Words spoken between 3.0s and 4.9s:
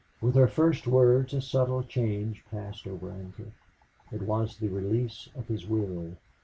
Ancliffe. It was the